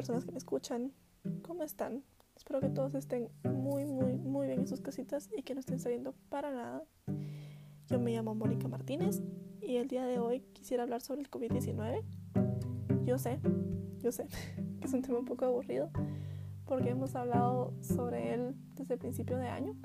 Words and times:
personas 0.00 0.24
que 0.24 0.32
me 0.32 0.38
escuchan, 0.38 0.92
¿cómo 1.42 1.62
están? 1.62 2.02
Espero 2.34 2.58
que 2.60 2.70
todos 2.70 2.94
estén 2.94 3.28
muy, 3.44 3.84
muy, 3.84 4.14
muy 4.14 4.46
bien 4.46 4.60
en 4.60 4.66
sus 4.66 4.80
casitas 4.80 5.28
y 5.36 5.42
que 5.42 5.52
no 5.52 5.60
estén 5.60 5.78
saliendo 5.78 6.14
para 6.30 6.50
nada. 6.50 6.82
Yo 7.86 8.00
me 8.00 8.10
llamo 8.10 8.34
Mónica 8.34 8.66
Martínez 8.66 9.20
y 9.60 9.76
el 9.76 9.88
día 9.88 10.06
de 10.06 10.18
hoy 10.18 10.40
quisiera 10.54 10.84
hablar 10.84 11.02
sobre 11.02 11.20
el 11.20 11.30
COVID-19. 11.30 12.02
Yo 13.04 13.18
sé, 13.18 13.40
yo 14.02 14.10
sé 14.10 14.26
que 14.80 14.86
es 14.86 14.94
un 14.94 15.02
tema 15.02 15.18
un 15.18 15.26
poco 15.26 15.44
aburrido 15.44 15.90
porque 16.64 16.88
hemos 16.88 17.14
hablado 17.14 17.74
sobre 17.82 18.32
él 18.32 18.54
desde 18.76 18.94
el 18.94 19.00
principio 19.00 19.36
de 19.36 19.48
año, 19.48 19.76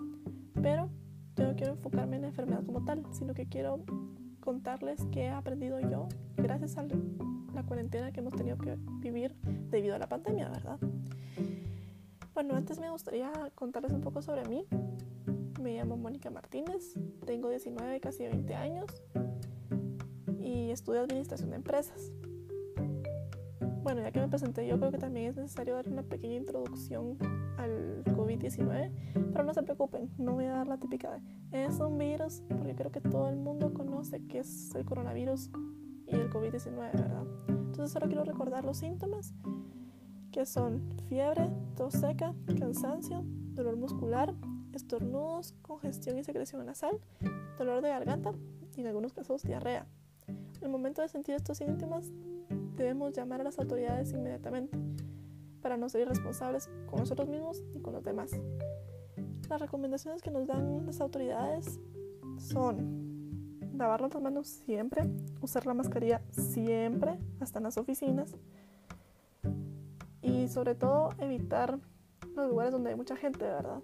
pero 0.62 0.90
yo 1.36 1.46
no 1.46 1.58
quiero 1.58 1.74
enfocarme 1.74 2.16
en 2.16 2.22
la 2.22 2.28
enfermedad 2.30 2.66
como 2.66 2.86
tal, 2.86 3.04
sino 3.12 3.34
que 3.34 3.48
quiero 3.48 3.84
contarles 4.46 5.04
qué 5.12 5.24
he 5.24 5.30
aprendido 5.30 5.80
yo 5.82 6.08
gracias 6.38 6.78
a 6.78 6.86
la 7.54 7.64
cuarentena 7.64 8.12
que 8.12 8.20
hemos 8.22 8.36
tenido 8.36 8.58
que 8.58 8.78
vivir 9.00 9.36
debido 9.72 9.96
a 9.96 10.00
la 10.00 10.08
pandemia, 10.08 10.48
¿verdad? 10.50 10.80
Bueno, 12.34 12.56
antes 12.56 12.80
me 12.80 12.90
gustaría 12.92 13.32
contarles 13.56 13.92
un 13.92 14.02
poco 14.02 14.22
sobre 14.22 14.46
mí. 14.48 14.66
Me 15.62 15.76
llamo 15.76 15.98
Mónica 15.98 16.30
Martínez, 16.30 16.94
tengo 17.26 17.50
19, 17.50 18.00
casi 18.00 18.24
20 18.24 18.54
años 18.56 18.86
y 20.40 20.70
estudio 20.70 21.02
administración 21.02 21.50
de 21.50 21.56
empresas. 21.56 22.12
Bueno, 23.86 24.02
ya 24.02 24.12
que 24.12 24.20
me 24.20 24.28
presenté, 24.28 24.66
yo 24.66 24.80
creo 24.80 24.90
que 24.90 24.98
también 24.98 25.28
es 25.28 25.36
necesario 25.36 25.76
dar 25.76 25.88
una 25.88 26.02
pequeña 26.02 26.38
introducción 26.38 27.20
al 27.56 28.04
COVID-19, 28.04 28.92
pero 29.32 29.44
no 29.44 29.54
se 29.54 29.62
preocupen, 29.62 30.10
no 30.18 30.34
voy 30.34 30.46
a 30.46 30.54
dar 30.54 30.68
la 30.68 30.80
típica 30.80 31.22
de 31.52 31.66
es 31.66 31.80
un 31.80 31.96
virus, 32.00 32.42
porque 32.50 32.74
creo 32.74 32.92
que 32.92 33.00
todo 33.00 33.30
el 33.30 33.36
mundo 33.36 33.76
conoce 33.76 34.26
que 34.26 34.40
es 34.40 34.74
el 34.74 34.86
coronavirus 34.86 35.52
y 36.08 36.16
el 36.16 36.32
COVID-19, 36.32 36.78
¿verdad? 36.94 37.28
Entonces 37.48 37.92
solo 37.92 38.08
quiero 38.08 38.24
recordar 38.24 38.66
los 38.66 38.78
síntomas, 38.78 39.36
que 40.32 40.48
son 40.48 40.82
fiebre, 41.08 41.52
tos 41.76 41.94
seca, 41.94 42.34
cansancio, 42.58 43.22
dolor 43.54 43.76
muscular, 43.78 44.34
estornudos, 44.74 45.54
congestión 45.62 46.18
y 46.18 46.24
secreción 46.24 46.66
nasal, 46.66 47.00
dolor 47.60 47.84
de 47.84 47.90
garganta 47.90 48.34
y 48.76 48.82
en 48.82 48.88
algunos 48.88 49.14
casos 49.14 49.44
diarrea. 49.44 49.86
El 50.60 50.70
momento 50.70 51.04
de 51.04 51.08
sentir 51.08 51.36
estos 51.36 51.60
síntomas, 51.60 52.12
debemos 52.76 53.14
llamar 53.14 53.42
a 53.42 53.44
las 53.44 53.60
autoridades 53.60 54.12
inmediatamente 54.12 54.78
para 55.62 55.78
no 55.78 55.90
ser 55.90 56.02
irresponsables 56.02 56.70
con 56.88 57.00
nosotros 57.00 57.28
mismos 57.28 57.64
y 57.74 57.80
con 57.80 57.94
los 57.94 58.04
demás. 58.04 58.32
Las 59.50 59.62
recomendaciones 59.62 60.22
que 60.22 60.32
nos 60.32 60.48
dan 60.48 60.86
las 60.86 61.02
autoridades 61.02 61.80
son 62.38 63.60
lavarnos 63.76 64.14
las 64.14 64.24
manos 64.24 64.48
siempre, 64.48 65.04
usar 65.42 65.66
la 65.66 65.74
mascarilla 65.74 66.22
siempre, 66.30 67.18
hasta 67.40 67.60
en 67.60 67.64
las 67.64 67.78
oficinas, 67.78 68.36
y 70.22 70.48
sobre 70.48 70.76
todo 70.76 71.10
evitar 71.20 71.80
los 72.36 72.50
lugares 72.50 72.72
donde 72.72 72.90
hay 72.92 72.96
mucha 72.96 73.16
gente, 73.16 73.46
¿verdad? 73.46 73.82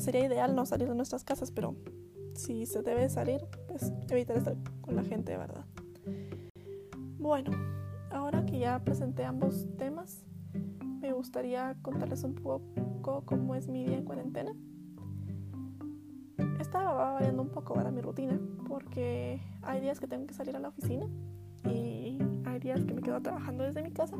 sería 0.00 0.24
ideal 0.24 0.54
no 0.54 0.64
salir 0.66 0.88
de 0.88 0.94
nuestras 0.94 1.24
casas, 1.24 1.50
pero 1.50 1.76
si 2.34 2.66
se 2.66 2.82
debe 2.82 3.08
salir, 3.08 3.46
pues 3.68 3.92
evitar 4.08 4.36
estar 4.36 4.56
con 4.80 4.96
la 4.96 5.04
gente, 5.04 5.36
¿verdad? 5.36 5.64
Bueno, 7.20 7.50
ahora 8.10 8.46
que 8.46 8.58
ya 8.58 8.82
presenté 8.82 9.26
ambos 9.26 9.68
temas, 9.76 10.24
me 11.02 11.12
gustaría 11.12 11.76
contarles 11.82 12.24
un 12.24 12.34
poco 12.34 13.24
cómo 13.26 13.54
es 13.54 13.68
mi 13.68 13.84
día 13.84 13.98
en 13.98 14.06
cuarentena. 14.06 14.54
Estaba 16.58 17.12
variando 17.12 17.42
un 17.42 17.50
poco 17.50 17.74
ahora 17.74 17.90
mi 17.90 18.00
rutina, 18.00 18.40
porque 18.66 19.38
hay 19.60 19.82
días 19.82 20.00
que 20.00 20.06
tengo 20.06 20.26
que 20.26 20.32
salir 20.32 20.56
a 20.56 20.60
la 20.60 20.68
oficina 20.68 21.04
y 21.64 22.16
hay 22.46 22.58
días 22.58 22.86
que 22.86 22.94
me 22.94 23.02
quedo 23.02 23.20
trabajando 23.20 23.64
desde 23.64 23.82
mi 23.82 23.90
casa, 23.90 24.16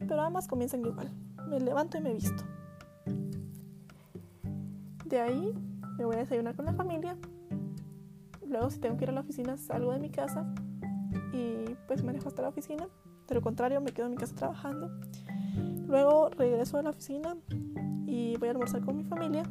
pero 0.00 0.20
ambas 0.20 0.48
comienzan 0.48 0.84
igual. 0.84 1.12
Me 1.48 1.60
levanto 1.60 1.96
y 1.96 2.00
me 2.00 2.12
visto. 2.12 2.42
De 5.04 5.20
ahí 5.20 5.54
me 5.96 6.04
voy 6.04 6.16
a 6.16 6.18
desayunar 6.18 6.56
con 6.56 6.64
la 6.64 6.72
familia. 6.72 7.16
Luego 8.44 8.68
si 8.70 8.80
tengo 8.80 8.96
que 8.96 9.04
ir 9.04 9.10
a 9.10 9.12
la 9.12 9.20
oficina 9.20 9.56
salgo 9.56 9.92
de 9.92 10.00
mi 10.00 10.10
casa 10.10 10.44
y 11.32 11.76
pues 11.86 12.02
manejo 12.02 12.28
hasta 12.28 12.42
la 12.42 12.48
oficina. 12.48 12.88
De 13.28 13.34
lo 13.34 13.42
contrario, 13.42 13.80
me 13.80 13.92
quedo 13.92 14.06
en 14.06 14.12
mi 14.12 14.18
casa 14.18 14.34
trabajando. 14.34 14.90
Luego 15.86 16.30
regreso 16.30 16.78
a 16.78 16.82
la 16.82 16.90
oficina 16.90 17.36
y 18.06 18.36
voy 18.36 18.48
a 18.48 18.50
almorzar 18.52 18.82
con 18.82 18.96
mi 18.96 19.04
familia. 19.04 19.42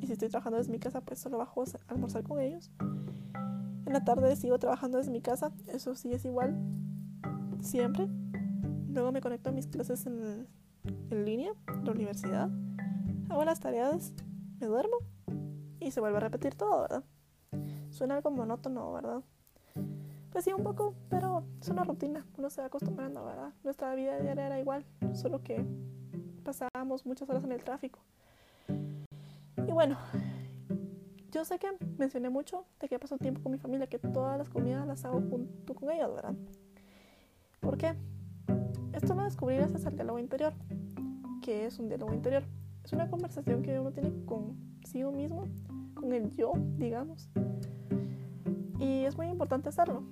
Y 0.00 0.06
si 0.06 0.12
estoy 0.12 0.28
trabajando 0.28 0.58
desde 0.58 0.72
mi 0.72 0.78
casa, 0.78 1.00
pues 1.00 1.18
solo 1.18 1.38
bajo 1.38 1.62
a 1.62 1.64
almorzar 1.88 2.22
con 2.22 2.40
ellos. 2.40 2.70
En 3.86 3.92
la 3.92 4.04
tarde 4.04 4.36
sigo 4.36 4.58
trabajando 4.58 4.98
desde 4.98 5.10
mi 5.10 5.20
casa, 5.20 5.52
eso 5.66 5.94
sí 5.94 6.12
es 6.12 6.24
igual, 6.24 6.56
siempre. 7.60 8.06
Luego 8.88 9.12
me 9.12 9.20
conecto 9.20 9.50
a 9.50 9.52
mis 9.52 9.66
clases 9.66 10.06
en, 10.06 10.46
en 11.10 11.24
línea, 11.24 11.52
la 11.84 11.92
universidad. 11.92 12.50
Hago 13.30 13.44
las 13.44 13.60
tareas, 13.60 14.12
me 14.60 14.66
duermo 14.66 14.96
y 15.80 15.90
se 15.90 16.00
vuelve 16.00 16.18
a 16.18 16.20
repetir 16.20 16.54
todo, 16.54 16.82
¿verdad? 16.82 17.04
Suena 17.90 18.16
algo 18.16 18.30
monótono, 18.30 18.92
¿verdad? 18.92 19.22
Pues 20.38 20.44
sí, 20.44 20.52
un 20.52 20.62
poco, 20.62 20.94
pero 21.10 21.42
es 21.60 21.68
una 21.68 21.82
rutina, 21.82 22.24
uno 22.36 22.48
se 22.48 22.60
va 22.60 22.68
acostumbrando, 22.68 23.24
¿verdad? 23.24 23.52
Nuestra 23.64 23.92
vida 23.96 24.20
diaria 24.20 24.46
era 24.46 24.60
igual, 24.60 24.84
solo 25.12 25.42
que 25.42 25.66
pasábamos 26.44 27.04
muchas 27.04 27.28
horas 27.28 27.42
en 27.42 27.50
el 27.50 27.64
tráfico. 27.64 27.98
Y 29.66 29.72
bueno, 29.72 29.98
yo 31.32 31.44
sé 31.44 31.58
que 31.58 31.66
mencioné 31.98 32.30
mucho 32.30 32.66
de 32.78 32.88
que 32.88 33.00
paso 33.00 33.18
tiempo 33.18 33.42
con 33.42 33.50
mi 33.50 33.58
familia, 33.58 33.88
que 33.88 33.98
todas 33.98 34.38
las 34.38 34.48
comidas 34.48 34.86
las 34.86 35.04
hago 35.04 35.20
junto 35.22 35.74
con 35.74 35.90
ellos, 35.90 36.14
¿verdad? 36.14 36.36
¿Por 37.58 37.76
qué? 37.76 37.96
Esto 38.92 39.14
lo 39.14 39.24
descubrí 39.24 39.56
gracias 39.56 39.86
al 39.86 39.96
diálogo 39.96 40.20
interior. 40.20 40.52
que 41.42 41.66
es 41.66 41.80
un 41.80 41.88
diálogo 41.88 42.14
interior? 42.14 42.44
Es 42.84 42.92
una 42.92 43.10
conversación 43.10 43.62
que 43.62 43.80
uno 43.80 43.90
tiene 43.90 44.12
consigo 44.24 45.10
mismo, 45.10 45.48
con 45.94 46.12
el 46.12 46.32
yo, 46.36 46.52
digamos. 46.76 47.28
Y 48.78 49.02
es 49.04 49.16
muy 49.16 49.26
importante 49.26 49.70
hacerlo. 49.70 50.04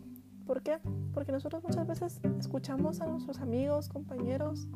¿Por 0.46 0.62
qué? 0.62 0.78
Porque 1.12 1.32
nosotros 1.32 1.62
muchas 1.64 1.86
veces 1.86 2.20
escuchamos 2.38 3.00
a 3.00 3.06
nuestros 3.06 3.40
amigos, 3.40 3.88
compañeros 3.88 4.68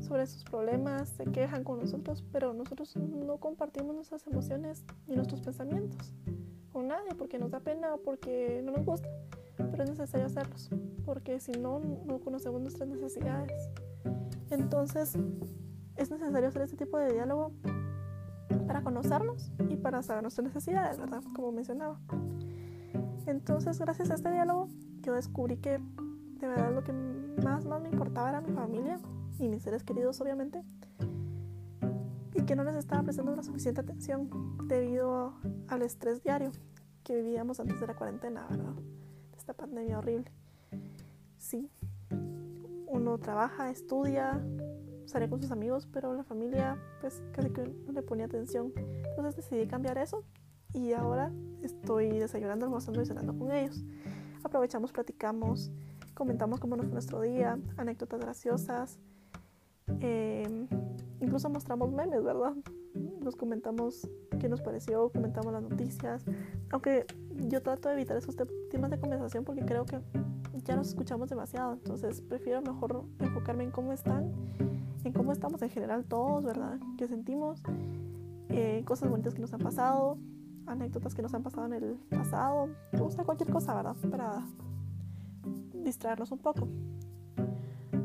sobre 0.00 0.26
sus 0.26 0.44
problemas, 0.44 1.08
se 1.10 1.24
quejan 1.26 1.62
con 1.62 1.78
nosotros, 1.78 2.24
pero 2.32 2.52
nosotros 2.52 2.96
no 2.96 3.36
compartimos 3.36 3.94
nuestras 3.94 4.26
emociones 4.26 4.84
ni 5.06 5.14
nuestros 5.14 5.40
pensamientos 5.42 6.14
con 6.74 6.88
nadie 6.88 7.14
porque 7.16 7.38
nos 7.38 7.52
da 7.52 7.60
pena 7.60 7.94
o 7.94 7.98
porque 7.98 8.60
no 8.64 8.72
nos 8.72 8.84
gusta. 8.84 9.08
Pero 9.56 9.84
es 9.84 9.90
necesario 9.90 10.26
hacerlos, 10.26 10.68
porque 11.04 11.38
si 11.38 11.52
no, 11.52 11.78
no 11.78 12.18
conocemos 12.18 12.60
nuestras 12.60 12.88
necesidades. 12.88 13.70
Entonces, 14.50 15.16
es 15.96 16.10
necesario 16.10 16.48
hacer 16.48 16.62
este 16.62 16.76
tipo 16.76 16.98
de 16.98 17.12
diálogo 17.12 17.52
para 18.66 18.82
conocernos 18.82 19.52
y 19.68 19.76
para 19.76 20.02
saber 20.02 20.22
nuestras 20.22 20.46
necesidades, 20.46 20.98
¿verdad? 20.98 21.22
Como 21.36 21.52
mencionaba. 21.52 22.00
Entonces, 23.26 23.78
gracias 23.78 24.10
a 24.10 24.14
este 24.14 24.32
diálogo, 24.32 24.68
yo 25.04 25.14
descubrí 25.14 25.56
que 25.58 25.78
de 26.40 26.48
verdad 26.48 26.74
lo 26.74 26.82
que 26.82 26.92
más, 26.92 27.64
más 27.66 27.82
me 27.82 27.90
importaba 27.90 28.30
era 28.30 28.40
mi 28.40 28.52
familia 28.52 28.98
y 29.38 29.48
mis 29.48 29.62
seres 29.62 29.82
queridos, 29.82 30.20
obviamente, 30.20 30.62
y 32.34 32.42
que 32.42 32.56
no 32.56 32.64
les 32.64 32.76
estaba 32.76 33.02
prestando 33.02 33.34
la 33.34 33.42
suficiente 33.42 33.80
atención 33.80 34.58
debido 34.66 35.34
al 35.68 35.82
estrés 35.82 36.22
diario 36.22 36.52
que 37.02 37.16
vivíamos 37.16 37.60
antes 37.60 37.80
de 37.80 37.86
la 37.86 37.94
cuarentena, 37.94 38.46
¿verdad? 38.48 38.74
Esta 39.36 39.52
pandemia 39.52 39.98
horrible. 39.98 40.32
Sí, 41.38 41.70
uno 42.86 43.18
trabaja, 43.18 43.70
estudia, 43.70 44.42
sale 45.04 45.28
con 45.28 45.40
sus 45.40 45.50
amigos, 45.50 45.86
pero 45.92 46.14
la 46.14 46.24
familia, 46.24 46.78
pues 47.00 47.22
casi 47.32 47.50
que 47.50 47.62
no 47.86 47.92
le 47.92 48.02
ponía 48.02 48.24
atención. 48.24 48.72
Entonces 48.76 49.36
decidí 49.36 49.66
cambiar 49.66 49.98
eso 49.98 50.24
y 50.72 50.92
ahora 50.92 51.30
estoy 51.62 52.18
desayunando, 52.18 52.64
almorzando 52.66 53.02
y 53.02 53.06
cenando 53.06 53.36
con 53.36 53.52
ellos. 53.52 53.84
Aprovechamos, 54.44 54.92
platicamos, 54.92 55.72
comentamos 56.12 56.60
cómo 56.60 56.76
nos 56.76 56.84
fue 56.84 56.92
nuestro 56.92 57.22
día, 57.22 57.58
anécdotas 57.78 58.20
graciosas, 58.20 58.98
eh, 60.00 60.66
incluso 61.20 61.48
mostramos 61.48 61.90
memes, 61.90 62.22
¿verdad? 62.22 62.52
Nos 63.22 63.36
comentamos 63.36 64.06
qué 64.38 64.50
nos 64.50 64.60
pareció, 64.60 65.10
comentamos 65.10 65.50
las 65.50 65.62
noticias, 65.62 66.26
aunque 66.70 67.06
yo 67.48 67.62
trato 67.62 67.88
de 67.88 67.94
evitar 67.94 68.18
esos 68.18 68.36
temas 68.70 68.90
de 68.90 69.00
conversación 69.00 69.44
porque 69.44 69.64
creo 69.64 69.86
que 69.86 70.00
ya 70.62 70.76
nos 70.76 70.88
escuchamos 70.88 71.30
demasiado, 71.30 71.72
entonces 71.72 72.20
prefiero 72.20 72.60
mejor 72.60 73.02
enfocarme 73.20 73.64
en 73.64 73.70
cómo 73.70 73.94
están, 73.94 74.30
en 75.04 75.12
cómo 75.14 75.32
estamos 75.32 75.62
en 75.62 75.70
general 75.70 76.04
todos, 76.04 76.44
¿verdad? 76.44 76.78
¿Qué 76.98 77.08
sentimos? 77.08 77.62
Eh, 78.50 78.82
cosas 78.84 79.08
bonitas 79.08 79.32
que 79.34 79.40
nos 79.40 79.54
han 79.54 79.60
pasado, 79.60 80.18
anécdotas 80.66 81.14
que 81.14 81.22
nos 81.22 81.34
han 81.34 81.42
pasado 81.42 81.66
en 81.66 81.72
el 81.74 81.94
pasado, 82.10 82.68
o 83.00 83.10
sea, 83.10 83.24
cualquier 83.24 83.50
cosa, 83.50 83.74
¿verdad? 83.74 83.96
Para 84.10 84.42
distraernos 85.72 86.30
un 86.32 86.38
poco. 86.38 86.68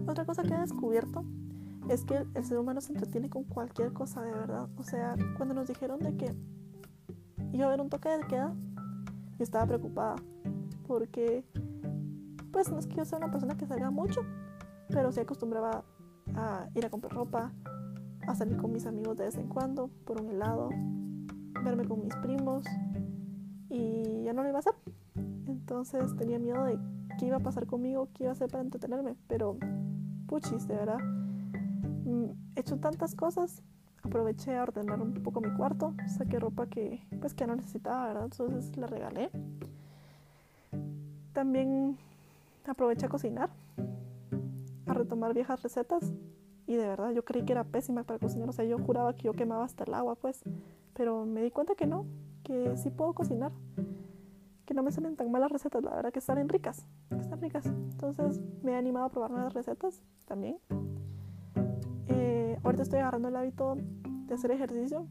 Otra 0.07 0.25
cosa 0.25 0.43
que 0.43 0.53
he 0.53 0.59
descubierto 0.59 1.23
es 1.89 2.03
que 2.03 2.25
el 2.33 2.45
ser 2.45 2.57
humano 2.57 2.81
se 2.81 2.93
entretiene 2.93 3.29
con 3.29 3.43
cualquier 3.43 3.93
cosa 3.93 4.21
de 4.21 4.31
verdad. 4.31 4.67
O 4.77 4.83
sea, 4.83 5.15
cuando 5.37 5.53
nos 5.53 5.67
dijeron 5.67 5.99
de 5.99 6.15
que 6.17 6.35
iba 7.53 7.65
a 7.65 7.67
haber 7.67 7.81
un 7.81 7.89
toque 7.89 8.09
de 8.09 8.27
queda, 8.27 8.53
yo 9.37 9.43
estaba 9.43 9.65
preocupada 9.65 10.15
porque, 10.89 11.45
pues 12.51 12.71
no 12.71 12.79
es 12.79 12.87
que 12.87 12.95
yo 12.95 13.05
sea 13.05 13.19
una 13.19 13.29
persona 13.29 13.55
que 13.55 13.67
salga 13.67 13.91
mucho, 13.91 14.21
pero 14.87 15.11
sí 15.11 15.19
acostumbraba 15.19 15.83
a 16.35 16.67
ir 16.73 16.85
a 16.85 16.89
comprar 16.89 17.13
ropa, 17.13 17.53
a 18.27 18.35
salir 18.35 18.57
con 18.57 18.71
mis 18.71 18.87
amigos 18.87 19.15
de 19.17 19.25
vez 19.25 19.35
en 19.35 19.47
cuando, 19.47 19.89
por 20.05 20.19
un 20.19 20.29
helado, 20.29 20.69
verme 21.63 21.85
con 21.85 22.01
mis 22.01 22.15
primos 22.17 22.65
y 23.69 24.23
ya 24.23 24.33
no 24.33 24.43
lo 24.43 24.49
iba 24.49 24.57
a 24.57 24.59
hacer. 24.59 24.73
Entonces 25.47 26.15
tenía 26.15 26.39
miedo 26.39 26.63
de 26.63 26.79
qué 27.17 27.27
iba 27.27 27.37
a 27.37 27.41
pasar 27.41 27.65
conmigo, 27.65 28.09
qué 28.13 28.23
iba 28.23 28.31
a 28.31 28.33
hacer 28.33 28.49
para 28.49 28.63
entretenerme, 28.63 29.15
pero 29.27 29.57
puchis, 30.27 30.67
de 30.67 30.75
verdad. 30.75 30.99
Mm, 32.05 32.31
he 32.55 32.59
hecho 32.59 32.77
tantas 32.77 33.15
cosas, 33.15 33.61
aproveché 34.03 34.57
a 34.57 34.63
ordenar 34.63 35.01
un 35.01 35.13
poco 35.13 35.41
mi 35.41 35.51
cuarto, 35.55 35.93
saqué 36.07 36.39
ropa 36.39 36.67
que 36.67 37.01
pues 37.19 37.33
que 37.33 37.45
no 37.45 37.55
necesitaba, 37.55 38.07
¿verdad? 38.07 38.23
Entonces 38.25 38.75
la 38.77 38.87
regalé. 38.87 39.29
También 41.33 41.97
aproveché 42.65 43.05
a 43.05 43.09
cocinar, 43.09 43.49
a 44.85 44.93
retomar 44.93 45.33
viejas 45.33 45.61
recetas 45.61 46.13
y 46.67 46.75
de 46.75 46.87
verdad 46.87 47.11
yo 47.11 47.25
creí 47.25 47.43
que 47.43 47.53
era 47.53 47.63
pésima 47.63 48.03
para 48.03 48.19
cocinar, 48.19 48.47
o 48.49 48.53
sea, 48.53 48.65
yo 48.65 48.77
juraba 48.77 49.15
que 49.15 49.23
yo 49.23 49.33
quemaba 49.33 49.65
hasta 49.65 49.83
el 49.85 49.93
agua, 49.93 50.15
pues, 50.15 50.43
pero 50.99 51.25
me 51.25 51.41
di 51.41 51.49
cuenta 51.49 51.75
que 51.75 51.87
no, 51.87 52.05
que 52.43 52.75
sí 52.75 52.89
puedo 52.89 53.13
cocinar, 53.13 53.53
que 54.65 54.73
no 54.73 54.83
me 54.83 54.91
salen 54.91 55.15
tan 55.15 55.31
malas 55.31 55.49
recetas, 55.49 55.81
la 55.81 55.95
verdad 55.95 56.11
que 56.11 56.19
salen 56.19 56.49
ricas, 56.49 56.85
que 57.07 57.21
están 57.21 57.39
ricas. 57.39 57.65
Entonces 57.67 58.41
me 58.63 58.73
he 58.73 58.75
animado 58.75 59.05
a 59.05 59.09
probar 59.09 59.31
nuevas 59.31 59.53
recetas 59.53 60.03
también. 60.25 60.57
Eh, 62.07 62.59
ahorita 62.65 62.83
estoy 62.83 62.99
agarrando 62.99 63.29
el 63.29 63.37
hábito 63.37 63.77
de 63.77 64.33
hacer 64.33 64.51
ejercicio. 64.51 65.07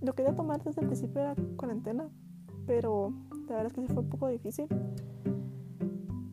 Lo 0.00 0.14
quería 0.14 0.32
tomar 0.36 0.62
desde 0.62 0.82
el 0.82 0.86
principio 0.86 1.22
de 1.22 1.26
la 1.26 1.36
cuarentena, 1.56 2.08
pero 2.64 3.12
la 3.48 3.56
verdad 3.56 3.66
es 3.66 3.72
que 3.72 3.80
sí 3.80 3.88
fue 3.88 4.04
un 4.04 4.08
poco 4.08 4.28
difícil. 4.28 4.68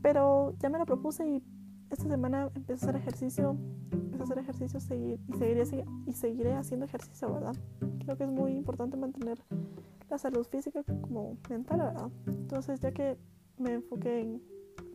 Pero 0.04 0.54
ya 0.60 0.70
me 0.70 0.78
lo 0.78 0.86
propuse 0.86 1.28
y 1.28 1.44
esta 1.90 2.08
semana 2.08 2.52
empecé 2.54 2.74
a 2.86 2.90
hacer 2.90 3.02
ejercicio, 3.02 3.58
hacer 4.24 4.40
ejercicio 4.40 4.80
seguir, 4.80 5.20
y, 5.28 5.34
seguiré, 5.34 5.86
y 6.06 6.14
seguiré 6.14 6.54
haciendo 6.54 6.86
ejercicio, 6.86 7.32
¿verdad? 7.32 7.56
Creo 8.04 8.18
que 8.18 8.24
es 8.24 8.30
muy 8.30 8.54
importante 8.54 8.98
mantener 8.98 9.38
la 10.10 10.18
salud 10.18 10.46
física 10.46 10.84
como 10.84 11.38
mental, 11.50 11.80
¿verdad? 11.80 12.12
Entonces, 12.28 12.80
ya 12.80 12.92
que 12.92 13.18
me 13.58 13.74
enfoqué 13.74 14.22
en 14.22 14.42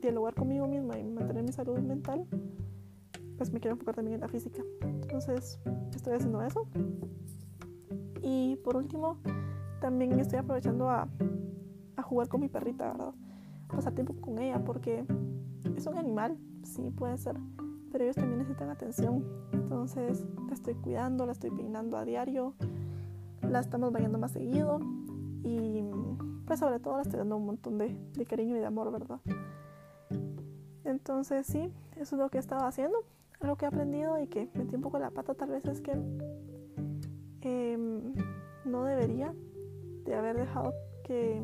dialogar 0.00 0.34
conmigo 0.34 0.66
misma 0.66 0.98
y 0.98 1.04
mantener 1.04 1.42
mi 1.42 1.52
salud 1.52 1.78
mental, 1.78 2.26
pues 3.36 3.52
me 3.52 3.60
quiero 3.60 3.74
enfocar 3.74 3.94
también 3.94 4.16
en 4.16 4.20
la 4.20 4.28
física. 4.28 4.62
Entonces, 4.82 5.60
estoy 5.94 6.14
haciendo 6.14 6.42
eso. 6.42 6.68
Y 8.22 8.56
por 8.56 8.76
último, 8.76 9.18
también 9.80 10.18
estoy 10.18 10.40
aprovechando 10.40 10.90
a, 10.90 11.08
a 11.96 12.02
jugar 12.02 12.28
con 12.28 12.40
mi 12.40 12.48
perrita, 12.48 12.92
¿verdad? 12.92 13.14
Pasar 13.68 13.94
tiempo 13.94 14.14
con 14.20 14.38
ella 14.38 14.64
porque 14.64 15.04
es 15.76 15.86
un 15.86 15.96
animal, 15.96 16.36
sí 16.62 16.90
puede 16.90 17.16
ser, 17.16 17.36
pero 17.98 18.10
ellos 18.10 18.16
también 18.16 18.38
necesitan 18.38 18.70
atención. 18.70 19.24
Entonces, 19.50 20.24
la 20.46 20.54
estoy 20.54 20.74
cuidando, 20.74 21.26
la 21.26 21.32
estoy 21.32 21.50
peinando 21.50 21.96
a 21.96 22.04
diario, 22.04 22.54
la 23.42 23.58
estamos 23.58 23.90
bañando 23.90 24.18
más 24.18 24.30
seguido 24.30 24.78
y 25.42 25.82
pues 26.46 26.60
sobre 26.60 26.78
todo 26.78 26.94
la 26.94 27.02
estoy 27.02 27.18
dando 27.18 27.36
un 27.38 27.46
montón 27.46 27.76
de, 27.76 27.98
de 28.12 28.24
cariño 28.24 28.54
y 28.54 28.60
de 28.60 28.66
amor, 28.66 28.92
¿verdad? 28.92 29.18
Entonces 30.84 31.44
sí, 31.48 31.72
eso 31.96 32.14
es 32.14 32.22
lo 32.22 32.28
que 32.28 32.36
he 32.36 32.40
estado 32.40 32.64
haciendo. 32.64 32.98
Algo 33.40 33.56
que 33.56 33.64
he 33.64 33.68
aprendido 33.68 34.16
y 34.20 34.28
que 34.28 34.48
metí 34.54 34.76
un 34.76 34.82
poco 34.82 35.00
la 35.00 35.10
pata 35.10 35.34
tal 35.34 35.50
vez 35.50 35.64
es 35.64 35.80
que 35.80 35.98
eh, 37.40 37.78
no 38.64 38.84
debería 38.84 39.34
de 40.04 40.14
haber 40.14 40.36
dejado 40.36 40.72
que 41.02 41.42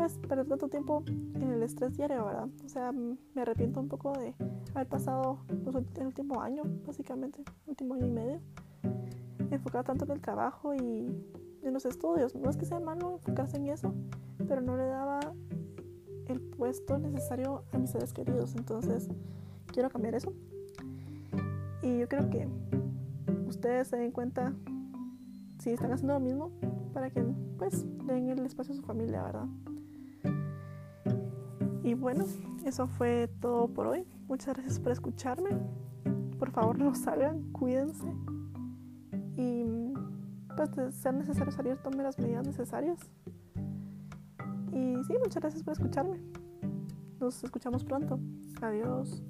pues 0.00 0.16
perder 0.16 0.46
tanto 0.46 0.68
tiempo 0.68 1.04
en 1.06 1.50
el 1.50 1.62
estrés 1.62 1.94
diario, 1.94 2.24
¿verdad? 2.24 2.48
O 2.64 2.68
sea, 2.70 2.90
me 2.90 3.42
arrepiento 3.42 3.80
un 3.80 3.88
poco 3.88 4.18
de 4.18 4.34
haber 4.74 4.88
pasado 4.88 5.40
los, 5.62 5.74
el 5.74 6.06
último 6.06 6.40
año, 6.40 6.62
básicamente, 6.86 7.42
el 7.42 7.70
último 7.72 7.92
año 7.92 8.06
y 8.06 8.10
medio, 8.10 8.40
enfocado 9.50 9.84
tanto 9.84 10.06
en 10.06 10.12
el 10.12 10.22
trabajo 10.22 10.74
y 10.74 10.78
en 11.62 11.72
los 11.74 11.84
estudios. 11.84 12.34
No 12.34 12.48
es 12.48 12.56
que 12.56 12.64
sea 12.64 12.80
malo 12.80 13.10
enfocarse 13.10 13.58
en 13.58 13.66
eso, 13.66 13.92
pero 14.48 14.62
no 14.62 14.74
le 14.74 14.86
daba 14.86 15.20
el 16.28 16.40
puesto 16.40 16.98
necesario 16.98 17.64
a 17.70 17.76
mis 17.76 17.90
seres 17.90 18.14
queridos. 18.14 18.54
Entonces, 18.56 19.06
quiero 19.66 19.90
cambiar 19.90 20.14
eso. 20.14 20.32
Y 21.82 21.98
yo 21.98 22.08
creo 22.08 22.30
que 22.30 22.48
ustedes 23.46 23.88
se 23.88 23.98
den 23.98 24.12
cuenta 24.12 24.54
si 25.58 25.72
están 25.72 25.92
haciendo 25.92 26.14
lo 26.14 26.20
mismo 26.20 26.52
para 26.94 27.10
que 27.10 27.22
pues 27.58 27.84
den 28.06 28.30
el 28.30 28.46
espacio 28.46 28.72
a 28.72 28.76
su 28.78 28.82
familia, 28.82 29.22
¿verdad? 29.22 29.46
Y 31.82 31.94
bueno, 31.94 32.24
eso 32.64 32.86
fue 32.86 33.28
todo 33.40 33.68
por 33.68 33.86
hoy. 33.86 34.06
Muchas 34.28 34.54
gracias 34.54 34.78
por 34.78 34.92
escucharme. 34.92 35.50
Por 36.38 36.50
favor, 36.50 36.78
no 36.78 36.94
salgan, 36.94 37.50
cuídense. 37.52 38.06
Y 39.36 39.92
pues 40.56 40.70
de 40.72 40.92
ser 40.92 41.14
necesario 41.14 41.52
salir, 41.52 41.76
tome 41.78 42.02
las 42.02 42.18
medidas 42.18 42.46
necesarias. 42.46 42.98
Y 44.72 45.02
sí, 45.04 45.14
muchas 45.18 45.40
gracias 45.40 45.62
por 45.62 45.72
escucharme. 45.72 46.20
Nos 47.18 47.42
escuchamos 47.42 47.84
pronto. 47.84 48.18
Adiós. 48.60 49.22